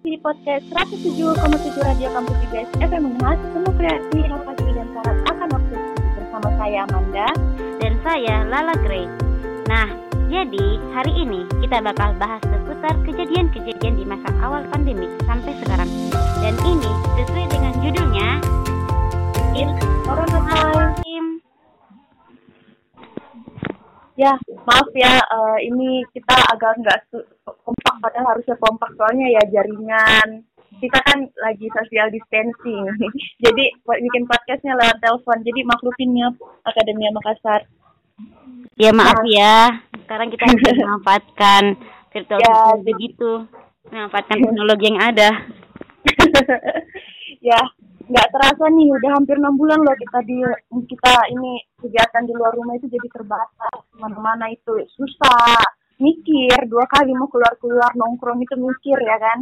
[0.00, 5.76] di podcast 107,7 Radio Kampus IBS FM membahas semua kreasi, inovasi, dan syarat akan waktu
[6.16, 7.28] bersama saya Amanda
[7.84, 9.04] dan saya Lala Grey.
[9.68, 9.92] Nah,
[10.32, 10.66] jadi
[10.96, 15.90] hari ini kita bakal bahas seputar kejadian-kejadian di masa awal pandemi sampai sekarang.
[16.40, 16.90] Dan ini
[17.20, 18.28] sesuai dengan judulnya
[19.52, 19.68] In
[20.08, 21.28] Corona Time.
[24.16, 24.32] Ya,
[24.70, 26.98] maaf ya, uh, ini kita agak nggak
[27.42, 30.46] kompak, padahal harusnya kompak soalnya ya jaringan.
[30.78, 32.86] Kita kan lagi social distancing,
[33.44, 35.42] jadi bikin podcastnya lewat telepon.
[35.42, 36.30] Jadi maklufin ya,
[36.62, 37.66] Akademia Makassar.
[38.78, 39.28] Ya maaf nah.
[39.28, 39.56] ya,
[40.06, 41.62] sekarang kita harus memanfaatkan
[42.14, 43.44] virtual ya, begitu,
[43.90, 45.30] memanfaatkan teknologi yang ada.
[47.50, 47.60] ya,
[48.10, 50.42] nggak terasa nih udah hampir enam bulan loh kita di
[50.90, 53.86] kita ini kegiatan di luar rumah itu jadi terbatas.
[53.94, 55.62] Mana-mana itu susah
[56.02, 59.38] mikir dua kali mau keluar keluar nongkrong itu mikir ya kan?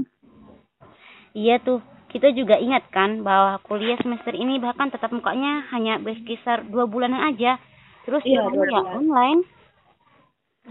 [1.33, 1.81] Iya tuh
[2.13, 7.25] kita juga ingat kan bahwa kuliah semester ini bahkan tetap mukanya hanya berkisar dua bulanan
[7.25, 7.57] aja.
[8.05, 9.49] Terus iya, ya online.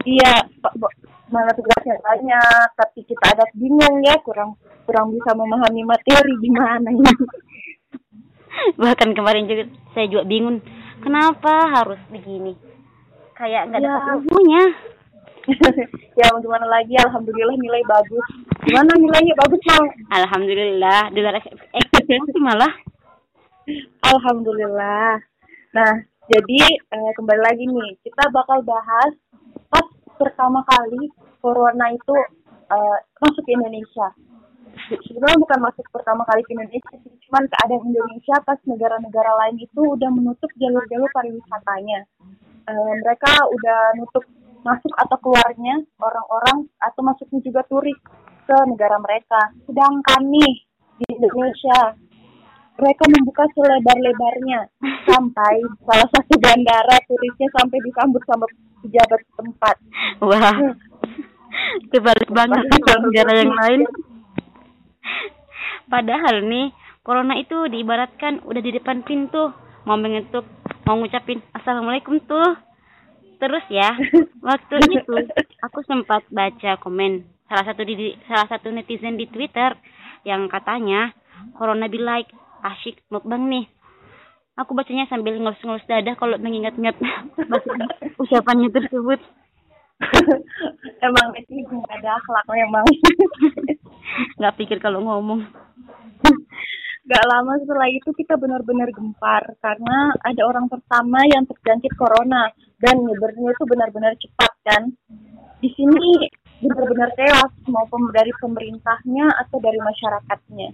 [0.06, 0.46] Iya
[1.28, 4.56] mana tugasnya banyak tapi kita ada bingung ya kurang
[4.88, 7.12] kurang bisa memahami materi gimana ini
[8.80, 10.58] bahkan kemarin juga saya juga bingung
[11.00, 12.54] kenapa harus begini?
[13.36, 14.14] Kayak nggak ada ya.
[14.18, 14.64] ilmunya.
[16.18, 16.92] Ya gimana lagi?
[16.92, 18.26] Alhamdulillah nilai bagus.
[18.68, 19.32] Gimana nilainya?
[19.38, 21.08] Bagus mal alhamdulillah.
[21.08, 21.40] Di luar
[21.72, 22.74] ekspektasi malah.
[24.04, 25.16] Alhamdulillah.
[25.72, 25.92] Nah
[26.28, 27.96] jadi eh, kembali lagi nih.
[28.04, 29.16] Kita bakal bahas
[29.72, 29.86] pas
[30.20, 31.08] pertama kali
[31.40, 32.14] corona itu
[32.68, 34.12] eh, masuk ke Indonesia
[34.88, 39.80] sebenarnya bukan masuk pertama kali ke Indonesia sih, cuman keadaan Indonesia pas negara-negara lain itu
[39.84, 42.00] udah menutup jalur-jalur pariwisatanya.
[42.68, 42.72] E,
[43.04, 44.24] mereka udah nutup
[44.64, 47.98] masuk atau keluarnya orang-orang atau masuknya juga turis
[48.48, 49.52] ke negara mereka.
[49.68, 50.52] Sedangkan nih
[50.98, 51.94] di Indonesia
[52.78, 54.60] mereka membuka selebar-lebarnya
[55.02, 58.46] sampai salah satu bandara turisnya sampai disambut sama
[58.86, 59.76] pejabat setempat.
[60.22, 60.54] Wah.
[60.54, 60.74] Hmm.
[61.90, 62.60] Kebalik banget
[63.02, 63.80] negara yang lain.
[65.92, 69.52] Padahal nih, corona itu diibaratkan udah di depan pintu,
[69.88, 70.44] mau mengetuk,
[70.84, 72.56] mau ngucapin assalamualaikum tuh.
[73.38, 73.94] Terus ya,
[74.48, 75.14] waktu itu
[75.64, 79.72] aku sempat baca komen salah satu di salah satu netizen di Twitter
[80.28, 81.16] yang katanya
[81.56, 82.28] corona be like
[82.66, 83.66] asyik mukbang nih.
[84.58, 86.98] Aku bacanya sambil ngelus-ngelus dada kalau mengingat-ingat
[88.22, 89.22] ucapannya tersebut.
[91.06, 91.58] emang itu
[91.90, 92.86] ada akhlak memang
[94.38, 95.44] nggak pikir kalau ngomong
[97.08, 102.52] Gak lama setelah itu kita benar-benar gempar karena ada orang pertama yang terjangkit corona
[102.84, 104.92] dan nyebarnya itu benar-benar cepat kan.
[105.56, 106.28] Di sini
[106.60, 110.68] benar-benar chaos maupun dari pemerintahnya atau dari masyarakatnya.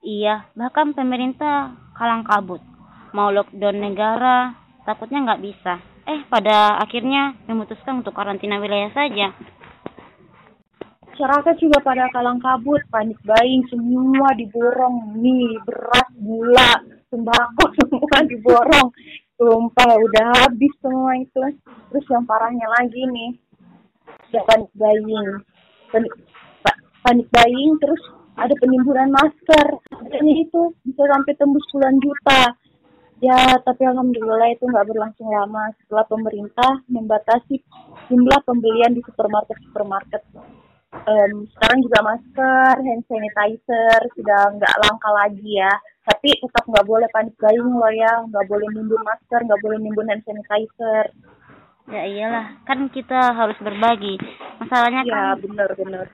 [0.00, 2.64] Iya, bahkan pemerintah kalang kabut.
[3.12, 4.56] Mau lockdown negara,
[4.88, 5.76] takutnya nggak bisa.
[6.08, 9.36] Eh, pada akhirnya memutuskan untuk karantina wilayah saja
[11.16, 16.76] masyarakat juga pada kalang kabut, panik buying, semua diborong, mie, beras, gula,
[17.08, 18.92] sembako semua diborong.
[19.40, 21.40] Sumpah udah habis semua itu.
[21.88, 23.32] Terus yang parahnya lagi nih,
[24.28, 25.40] ya panik buying.
[25.88, 26.12] Panik,
[27.00, 28.02] panik buying terus
[28.36, 29.66] ada penimbunan masker.
[29.96, 32.52] Harganya itu bisa sampai tembus puluhan juta.
[33.24, 37.64] Ya, tapi alhamdulillah itu nggak berlangsung lama setelah pemerintah membatasi
[38.12, 40.20] jumlah pembelian di supermarket-supermarket
[41.04, 45.72] um, sekarang juga masker, hand sanitizer sudah nggak langka lagi ya.
[46.06, 50.08] Tapi tetap nggak boleh panik buying loh ya, nggak boleh nimbun masker, nggak boleh nimbun
[50.08, 51.12] hand sanitizer.
[51.86, 54.18] Ya iyalah, kan kita harus berbagi.
[54.58, 56.06] Masalahnya ya, kan benar-benar.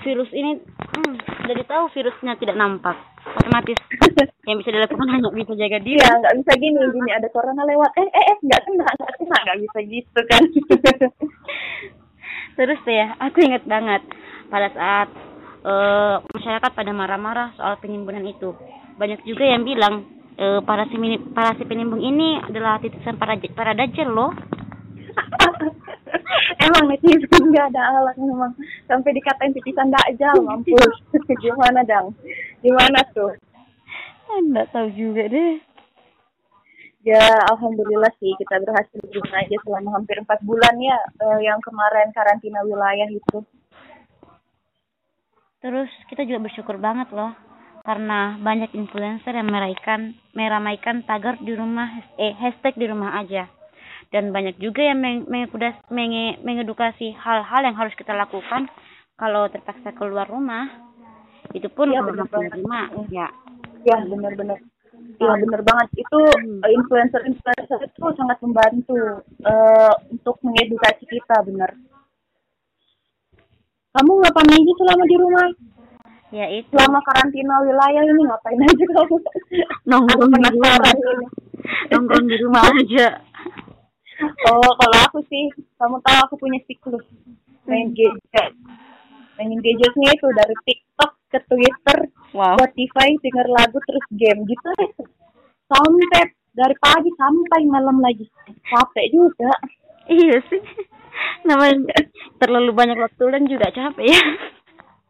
[0.00, 2.96] Virus ini hmm, dari tahu virusnya tidak nampak.
[3.28, 3.76] Otomatis
[4.48, 6.00] yang bisa dilakukan hanya bisa jaga diri.
[6.00, 7.92] Ya, nggak bisa gini, gini ada corona lewat.
[8.00, 10.42] Eh, eh, eh, nggak kena, nggak kena, nggak bisa gitu kan.
[12.58, 14.02] Terus ya, aku ingat banget
[14.48, 15.08] pada saat
[15.64, 18.56] uh, masyarakat pada marah-marah soal penimbunan itu.
[18.98, 20.08] Banyak juga yang bilang
[20.40, 20.96] uh, para si
[21.32, 24.32] para si penimbun ini adalah titisan para para dajjal loh.
[26.64, 28.52] Emang netizen nggak ada alat memang
[28.88, 30.94] sampai dikatain titisan dajjal mampus.
[31.44, 32.16] Gimana dong?
[32.64, 33.32] Gimana tuh?
[34.28, 35.60] Enggak tahu juga deh.
[37.06, 42.12] Ya, alhamdulillah sih kita berhasil di aja selama hampir empat bulan ya uh, yang kemarin
[42.12, 43.38] karantina wilayah itu.
[45.58, 47.34] Terus kita juga bersyukur banget loh
[47.82, 51.88] karena banyak influencer yang meramaikan meramaikan tagar di rumah
[52.20, 53.48] eh hashtag di rumah aja
[54.12, 55.48] dan banyak juga yang meng, meng,
[56.44, 58.68] mengedukasi hal-hal yang harus kita lakukan
[59.16, 60.68] kalau terpaksa keluar rumah
[61.56, 62.52] itu pun Iya, bener masih banget.
[62.60, 63.28] nerima ya
[63.86, 64.58] Ya benar-benar.
[65.18, 65.88] Iya benar banget.
[65.96, 66.18] Itu
[66.66, 71.72] eh, influencer-influencer itu sangat membantu eh, untuk mengedukasi kita benar.
[73.96, 75.48] Kamu ngapain aja selama di rumah?
[76.28, 79.16] ya itu Selama karantina wilayah ini ngapain aja kamu?
[79.88, 80.76] nongkrong di rumah
[81.88, 83.08] nongkrong di rumah aja
[84.50, 85.46] Oh, kalau aku sih,
[85.78, 87.06] kamu tahu aku punya siklus
[87.70, 88.50] main gadget.
[89.38, 91.98] Mainin gadgetnya itu dari TikTok ke Twitter,
[92.34, 94.70] wow Spotify, denger lagu terus game gitu.
[95.70, 98.26] Sampai dari pagi sampai malam lagi.
[98.66, 99.54] Capek juga.
[100.10, 100.58] iya sih
[101.48, 101.96] namanya
[102.36, 104.20] terlalu banyak waktu dan juga capek ya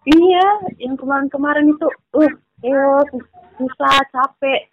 [0.09, 0.47] Iya,
[0.81, 1.85] yang kemarin-kemarin itu,
[2.17, 2.33] uh,
[2.65, 3.05] ayo
[3.53, 4.73] susah, capek,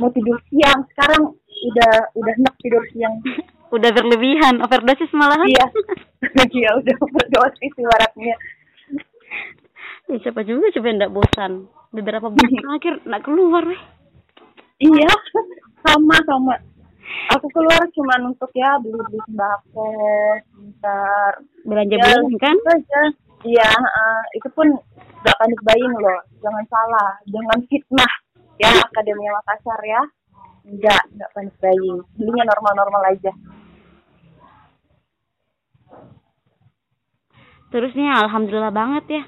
[0.00, 0.80] mau tidur siang.
[0.88, 1.28] Sekarang
[1.68, 3.20] udah udah enak tidur siang.
[3.68, 5.66] udah berlebihan overdosis malahan Iya,
[6.56, 8.36] iya udah berdosis ibaratnya.
[10.08, 11.52] ya, siapa juga coba nggak bosan
[11.88, 13.82] beberapa bulan terakhir nggak keluar weh
[14.78, 15.08] Iya,
[15.84, 16.54] sama sama.
[17.38, 19.88] Aku keluar cuma untuk ya beli beli sembako,
[20.52, 21.32] sebentar.
[21.64, 23.02] belanja Ya, bulanan kan aja.
[23.42, 24.68] Iya, eh, itu pun
[25.26, 26.20] gak panik buying loh.
[26.42, 28.12] Jangan salah, jangan fitnah
[28.60, 30.02] ya Akademi Makassar ya.
[30.62, 31.98] Enggak, enggak panik buying.
[32.14, 33.32] Belinya normal-normal aja.
[37.72, 39.22] Terusnya alhamdulillah banget ya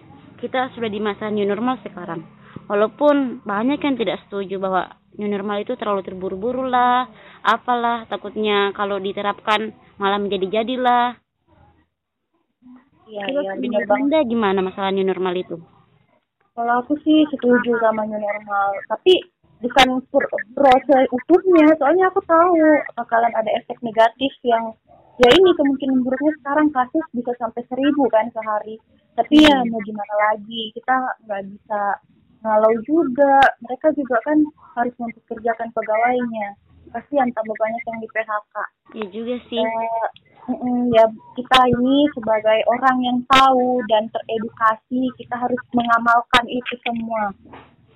[0.44, 2.20] kita sudah di masa new normal sekarang.
[2.68, 7.08] Walaupun banyak yang tidak setuju bahwa new normal itu terlalu terburu-buru lah,
[7.44, 11.20] apalah takutnya kalau diterapkan malah menjadi-jadilah.
[13.04, 13.84] Iya, Kalau iya, di benar.
[13.84, 15.60] Anda gimana masalah new normal itu?
[16.56, 19.20] Kalau aku sih setuju sama new normal, tapi
[19.60, 20.24] bukan pro
[20.56, 20.72] pro
[21.12, 21.76] utuhnya.
[21.76, 22.56] Soalnya aku tahu
[22.96, 24.72] bakalan ada efek negatif yang
[25.20, 28.80] ya ini kemungkinan buruknya sekarang kasus bisa sampai seribu kan sehari.
[29.14, 30.96] Tapi ya mau gimana lagi, kita
[31.28, 31.80] nggak bisa
[32.42, 33.38] ngalau juga.
[33.62, 34.38] Mereka juga kan
[34.74, 36.48] harus mempekerjakan pegawainya.
[36.94, 38.54] Kasihan tambah banyak yang di PHK.
[38.94, 39.58] Ya juga sih.
[39.58, 40.06] Eh,
[40.46, 41.04] mm, ya
[41.34, 47.34] kita ini sebagai orang yang tahu dan teredukasi kita harus mengamalkan itu semua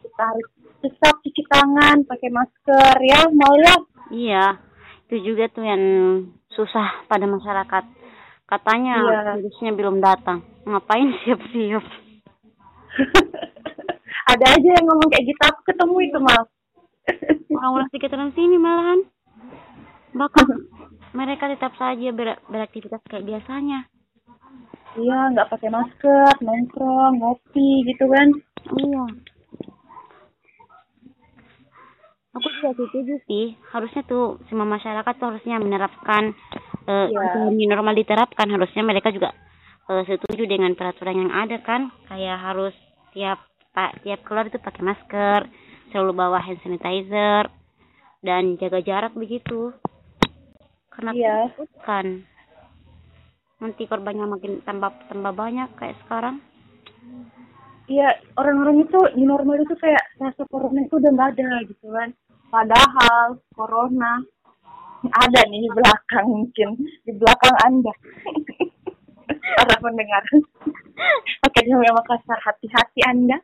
[0.03, 0.49] kita harus
[0.83, 3.77] tetap cuci tangan pakai masker ya mau ya
[4.11, 4.47] Iya.
[5.07, 5.83] Itu juga tuh yang
[6.51, 7.85] susah pada masyarakat.
[8.49, 9.21] Katanya Iya.
[9.39, 10.43] virusnya belum datang.
[10.67, 11.85] Ngapain siap-siap?
[14.33, 16.43] ada aja yang ngomong kayak gitu aku ketemu itu mal
[17.51, 19.01] Orang-orang sekitaran sini malahan.
[20.13, 20.47] Bahkan
[21.19, 23.87] mereka tetap saja ber- beraktivitas kayak biasanya.
[24.97, 28.29] iya nggak pakai masker nongkrong ngopi gitu kan
[28.75, 29.05] Iya.
[32.31, 33.47] Aku juga setuju sih.
[33.69, 36.35] Harusnya tuh semua masyarakat tuh harusnya menerapkan
[36.87, 37.21] eh Iya.
[37.31, 39.31] sebelum new normal diterapkan harusnya mereka juga
[39.87, 41.89] eh, setuju dengan peraturan yang ada kan.
[42.07, 42.75] Kayak harus
[43.13, 43.39] tiap
[43.71, 45.41] pak tiap keluar itu pakai masker,
[45.91, 47.49] selalu bawa hand sanitizer
[48.25, 49.73] dan jaga jarak begitu.
[50.93, 51.39] Karena Iya.
[51.87, 52.27] kan
[53.59, 56.43] nanti korbannya makin tambah tambah banyak kayak sekarang.
[57.89, 62.13] Iya, orang-orang itu di normal itu kayak rasa corona itu udah nggak ada gitu kan.
[62.53, 64.21] Padahal corona
[65.09, 66.69] ada nih di belakang mungkin
[67.07, 67.93] di belakang anda.
[69.57, 70.23] Para pendengar.
[71.47, 73.41] Oke, dia Makassar hati-hati anda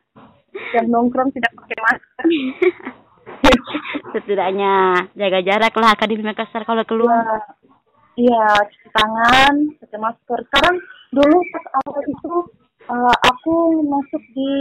[0.73, 2.25] yang nongkrong tidak pakai masker.
[4.15, 4.73] Setidaknya
[5.13, 7.25] jaga jarak lah Akademi Makassar kalau keluar.
[8.15, 10.39] Iya, iya, cuci tangan, pakai masker.
[10.47, 10.75] Sekarang
[11.11, 12.33] dulu pas awal itu
[12.85, 14.51] eh, aku masuk di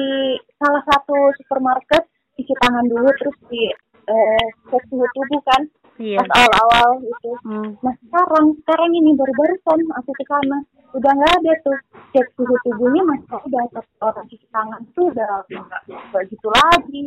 [0.58, 2.02] salah satu supermarket
[2.34, 3.62] cuci tangan dulu terus di
[4.10, 5.62] eh, cek suhu tubuh kan
[5.94, 6.18] Iya.
[6.26, 7.30] pas awal-awal itu.
[7.46, 7.70] Hmm.
[7.78, 10.58] Nah sekarang sekarang ini baru-baru kan aku ke sana
[10.94, 11.76] udah nggak ada tuh
[12.10, 17.02] cek suhu tubuhnya masih udah tapi orang cuci tangan tuh udah nggak gitu lagi.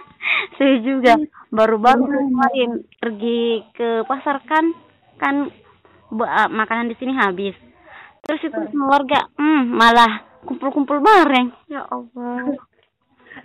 [0.56, 1.12] Saya juga
[1.50, 2.18] baru-baru Iya.
[2.24, 3.40] kemarin pergi
[3.72, 4.64] ke pasar kan
[5.16, 5.34] kan
[6.50, 7.54] makanan di sini habis.
[8.22, 8.72] Terus itu Hmm.
[8.72, 10.12] keluarga, hmm, malah
[10.42, 11.52] kumpul-kumpul bareng.
[11.68, 12.42] Ya Allah.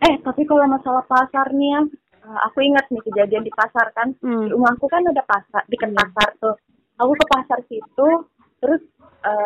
[0.02, 1.82] Eh tapi kalau masalah pasar nih ya,
[2.24, 4.16] eh, aku ingat nih kejadian di pasar kan.
[4.24, 4.48] Hmm.
[4.48, 6.56] Di rumahku kan ada pasar, dekat pasar tuh.
[6.96, 8.08] Aku ke pasar situ,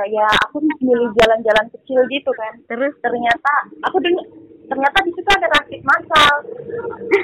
[0.08, 2.54] ya aku milih jalan-jalan kecil gitu kan.
[2.66, 4.26] Terus Ternyata aku dengar
[4.66, 6.34] ternyata di situ ada rakit massal.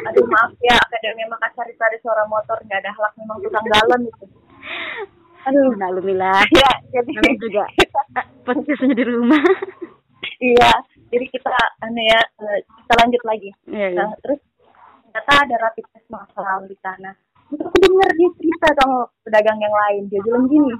[0.10, 4.02] Aduh maaf ya, Akademi Makassar itu ada suara motor, nggak ada halak memang tukang galon
[4.06, 4.26] itu.
[5.42, 6.46] Aduh, Alhamdulillah.
[6.54, 7.90] ya jadi Namanya juga eh,
[8.46, 9.42] podcastnya di rumah.
[10.38, 10.72] iya,
[11.10, 11.50] jadi kita
[11.82, 13.50] aneh ya, eh, kita lanjut lagi.
[13.66, 14.06] Iya, iya.
[14.06, 14.38] Nah, terus
[15.10, 17.10] ternyata ada rapid test massal di sana.
[17.50, 20.04] Terus aku dengar dia cerita sama pedagang yang lain.
[20.14, 20.78] Dia bilang gini,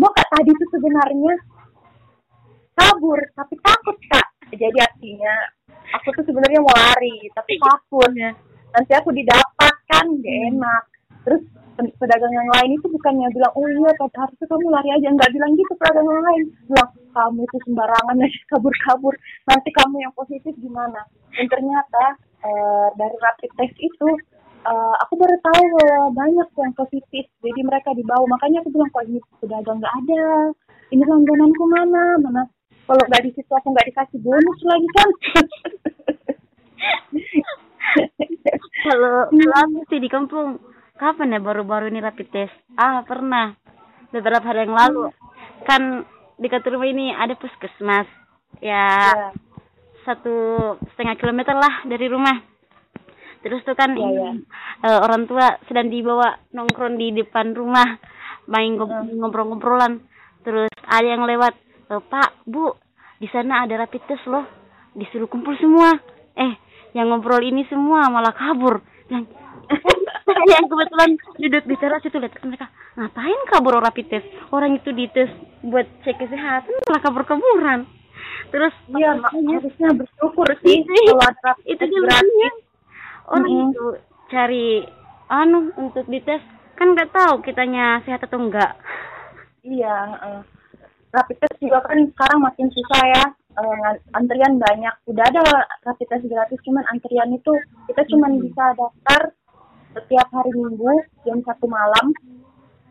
[0.00, 1.34] mau kak tadi tuh sebenarnya.
[2.72, 4.26] Kabur, tapi takut kak.
[4.50, 5.34] Jadi hati tadinya
[5.94, 8.10] aku tuh sebenarnya mau lari tapi takut.
[8.16, 8.32] Iya.
[8.70, 10.84] nanti aku didapatkan gak enak.
[11.26, 11.42] Terus
[11.74, 15.08] pe- pedagang yang lain itu bukannya bilang oh iya tapi harusnya kamu lari aja.
[15.10, 16.44] Nggak bilang gitu pedagang yang lain.
[16.70, 19.14] Bilang kamu itu sembarangan aja kabur-kabur.
[19.50, 21.02] Nanti kamu yang positif gimana?
[21.34, 22.04] Dan ternyata
[22.46, 24.08] eh, dari rapid test itu
[24.66, 29.06] eh, aku baru tahu bahwa banyak yang positif jadi mereka dibawa makanya aku bilang kok
[29.08, 30.24] ini pedagang nggak ada
[30.90, 32.42] ini langgananku mana mana
[32.84, 35.08] kalau nggak di situ aku nggak dikasih bonus lagi kan
[38.80, 40.56] Kalau aku sih di kampung,
[40.96, 42.54] kapan ya baru-baru ini rapid test?
[42.80, 43.52] Ah, pernah.
[44.08, 45.12] Beberapa hari yang lalu.
[45.68, 46.08] Kan
[46.40, 48.08] dekat rumah ini ada puskesmas.
[48.58, 49.30] Ya, ya.
[50.08, 50.34] satu
[50.92, 52.49] setengah kilometer lah dari rumah.
[53.40, 54.30] Terus tuh kan Iya, iya.
[54.82, 57.96] eh, orang tua sedang dibawa nongkrong di depan rumah,
[58.46, 60.00] main ngob- ngobrol-ngobrolan.
[60.40, 61.56] Terus ada yang lewat,
[61.88, 62.72] "Eh, Pak, Bu,
[63.16, 64.44] di sana ada rapid test loh.
[64.92, 65.96] Disuruh kumpul semua.
[66.34, 66.52] Eh,
[66.92, 68.80] yang ngobrol ini semua malah kabur.
[69.08, 69.32] Yang
[70.50, 75.30] yang kebetulan duduk di teras itu lihat mereka ngapain kabur rapid test orang itu dites
[75.60, 77.86] buat cek kesehatan malah kabur kaburan
[78.50, 82.54] terus mak- makanya harusnya bersyukur sih Iya, kalau ada rapid itu test gratis.
[83.30, 83.70] Orang Mm-mm.
[83.70, 83.86] itu
[84.28, 84.68] cari
[85.26, 86.42] anu untuk dites
[86.74, 88.74] kan nggak tahu kitanya sehat atau enggak
[89.60, 90.40] Iya, heeh.
[91.12, 93.24] rapid test juga kan sekarang makin susah ya.
[93.52, 94.94] Ngan- antrian banyak.
[95.04, 95.44] Udah ada
[95.84, 97.52] rapid test gratis, cuman antrian itu
[97.84, 99.36] kita cuman bisa daftar
[99.92, 100.88] setiap hari Minggu
[101.28, 102.08] jam satu malam.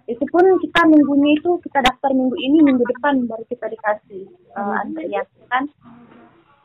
[0.06, 4.76] Itu pun kita minggunya itu kita daftar minggu ini, minggu depan baru kita dikasih eh,
[4.86, 5.66] antrian kan.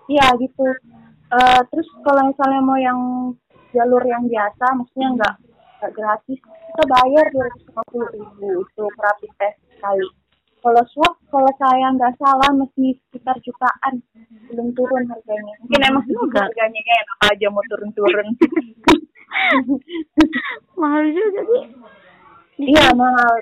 [0.04, 0.68] Iya gitu.
[1.32, 3.00] Eh, terus kalau misalnya mau yang
[3.74, 5.34] jalur yang biasa, maksudnya nggak
[5.82, 10.06] nggak gratis, kita bayar dua ratus lima puluh ribu itu rapid test sekali.
[10.64, 14.00] Kalau swab, kalau saya nggak salah masih sekitar jutaan,
[14.48, 15.54] belum turun harganya.
[15.60, 16.48] Mungkin emang juga.
[16.48, 18.26] harganya kayak enak aja mau turun-turun.
[20.80, 21.64] mahal juga sih
[22.70, 23.34] iya mahal.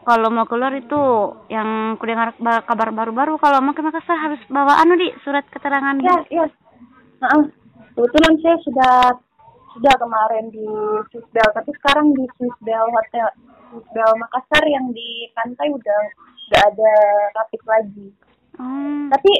[0.00, 1.02] kalau mau keluar itu
[1.50, 5.44] yang ku dengar ba- kabar baru-baru kalau mau ke Makassar harus bawa anu di surat
[5.50, 6.46] keterangan Iya, iya.
[7.20, 7.42] Heeh.
[7.94, 8.96] Kebetulan saya sudah
[9.76, 10.66] sudah kemarin di
[11.14, 13.28] Swissbell, tapi sekarang di Swissbell Hotel
[13.70, 16.00] Swissbell Makassar yang di pantai udah
[16.50, 16.94] nggak ada
[17.38, 18.06] rapid lagi.
[18.58, 19.06] Hmm.
[19.14, 19.32] Tapi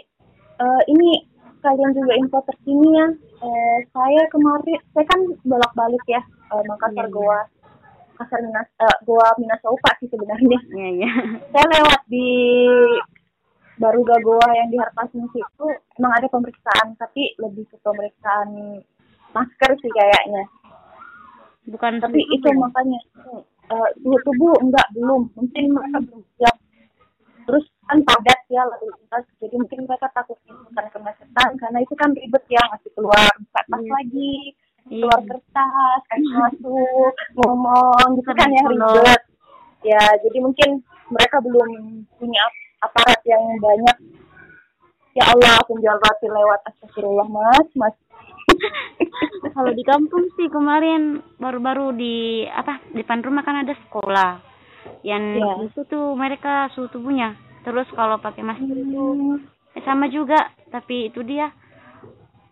[0.62, 1.26] eh, ini
[1.60, 3.06] kalian juga info terkini ya.
[3.40, 6.22] Eh, saya kemarin, saya kan bolak-balik ya
[6.54, 7.14] eh, Makassar iya.
[7.14, 7.40] Goa,
[8.14, 10.58] Makassar Minas, eh, Goa Minasaupa sih sebenarnya.
[10.70, 11.10] Iya, iya.
[11.50, 12.28] Saya lewat di
[13.80, 15.64] Baruga Goa yang di Harpasmus itu
[15.96, 18.84] emang ada pemeriksaan, tapi lebih ke pemeriksaan
[19.32, 20.44] masker sih kayaknya.
[21.64, 22.56] Bukan Tapi itu ya?
[22.60, 23.00] makanya
[23.96, 26.56] suhu tubuh enggak belum, mungkin mereka belum siap.
[27.48, 32.10] Terus kan padat ya lalu lintas, jadi mungkin mereka takut bukan kemacetan karena itu kan
[32.12, 33.90] ribet ya masih keluar buka tas Iya.
[33.90, 34.34] lagi,
[34.86, 35.00] Iya.
[35.02, 39.22] keluar kertas, kasih masuk, ngomong gitu kan yang Kalau- ribet.
[39.80, 40.70] Ya jadi mungkin
[41.08, 41.70] mereka belum
[42.20, 43.96] punya ap- aparat yang banyak.
[45.10, 47.94] Ya Allah, penjual roti lewat astagfirullah mas, mas.
[49.54, 54.38] Kalau di kampung sih kemarin baru-baru di apa depan rumah kan ada sekolah.
[55.02, 55.52] Yang Iya.
[55.66, 57.34] itu tuh mereka suhu tubuhnya.
[57.60, 59.36] Terus kalau pakai masker itu Hmm.
[59.76, 61.52] eh, sama juga, tapi itu dia.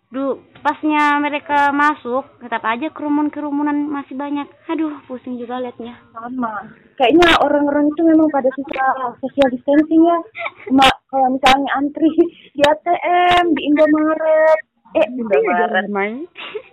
[0.09, 4.49] Du, pasnya mereka masuk, tetap aja kerumun-kerumunan masih banyak.
[4.65, 6.01] Aduh, pusing juga liatnya.
[6.17, 6.65] sama.
[6.97, 10.17] Kayaknya orang-orang itu memang pada suka social distancing ya.
[10.65, 12.09] Cuma kalau misalnya antri
[12.57, 14.59] di ATM di Indomaret.
[14.97, 16.25] Eh Indomaret main.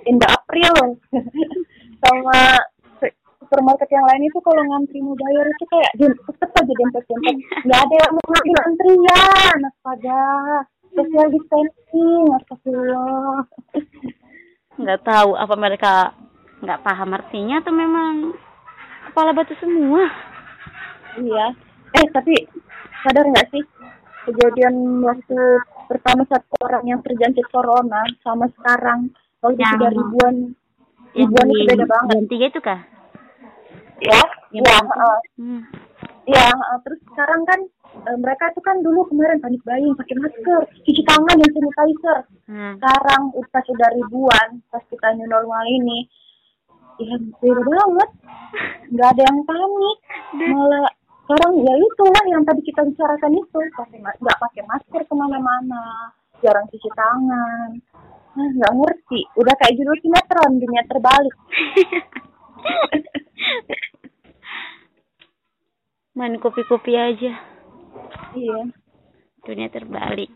[0.08, 0.96] Indo April.
[2.08, 2.40] Sama
[3.44, 7.34] supermarket yang lain itu kalau ngantri mau bayar itu kayak tetep aja dempet-dempet
[7.68, 10.24] nggak ada yang mau ngambil antrian astaga.
[10.96, 11.85] Social distancing
[12.34, 13.44] astagfirullah
[14.76, 15.92] Nggak tahu apa mereka
[16.60, 18.36] nggak paham artinya atau memang
[19.08, 20.04] kepala batu semua.
[21.16, 21.46] Iya.
[21.92, 22.32] Eh tapi
[23.00, 23.64] sadar nggak sih
[24.24, 25.38] kejadian waktu
[25.86, 29.08] pertama satu orang yang terjangkit corona sama sekarang
[29.40, 30.34] waktu Yang- sudah ribuan
[31.14, 32.12] ribuan itu beda banget.
[32.12, 32.80] yang tiga itu kah?
[33.96, 34.20] Ya,
[34.52, 35.18] ya, di- heeh.
[35.40, 35.62] Hmm.
[36.26, 36.46] Ya.
[36.50, 36.78] heeh.
[36.84, 37.60] Terus sekarang kan
[38.06, 42.18] eh, mereka itu kan dulu kemarin panik buying pakai masker, cuci tangan dan sanitizer.
[42.50, 42.74] Hmm.
[42.78, 46.06] Sekarang pas sudah ribuan pas kita new normal ini,
[47.00, 48.10] ya beda banget.
[48.90, 49.98] Nggak ada yang panik,
[50.34, 50.90] malah
[51.26, 56.70] sekarang ya itulah yang tadi kita bicarakan itu pakai nggak pakai masker ke mana-mana jarang
[56.70, 57.70] cuci tangan
[58.38, 61.34] nah, nggak ngerti udah kayak judul sinetron dunia terbalik
[66.16, 67.36] main kopi-kopi aja.
[68.32, 68.58] Iya.
[69.44, 70.32] Dunia terbalik.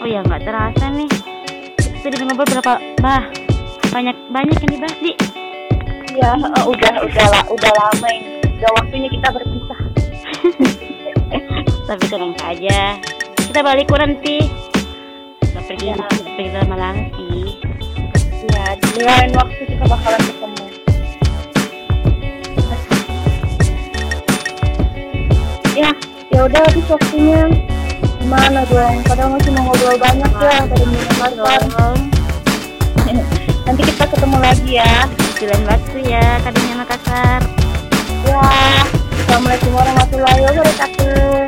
[0.00, 1.10] Oh ya nggak terasa nih.
[1.76, 2.74] Kita udah ngobrol berapa?
[3.04, 3.24] Bah
[3.92, 5.12] banyak banyak ini bah di.
[6.14, 8.40] Iya, oh, udah udah lah udah lama ini.
[8.58, 9.80] Udah waktunya kita berpisah.
[11.92, 12.96] Tapi tenang aja
[13.54, 15.46] kita balik nanti iya.
[15.46, 15.96] kita pergi ya.
[16.10, 17.46] pergi lama lama sih
[18.50, 18.98] ya di
[19.36, 20.53] waktu kita bakalan ketemu.
[25.74, 25.90] Ya,
[26.30, 27.50] ya udah habis waktunya.
[28.22, 29.02] Gimana dong?
[29.02, 30.86] Padahal masih mau ngobrol banyak ya dari.
[31.34, 31.98] Dong.
[33.66, 35.10] Nanti kita ketemu lagi ya.
[35.34, 37.42] Di lain waktu ya, kadangnya Makassar.
[38.22, 38.46] Ya,
[39.26, 41.43] Assalamualaikum warahmatullahi wabarakatuh.